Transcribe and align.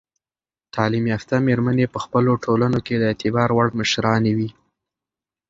تعلیم 0.75 1.05
یافته 1.13 1.35
میرمنې 1.47 1.85
په 1.93 1.99
خپلو 2.05 2.31
ټولنو 2.45 2.79
کې 2.85 2.95
د 2.97 3.03
اعتبار 3.09 3.49
وړ 3.53 3.67
مشرانې 3.79 4.33
وي. 4.37 4.49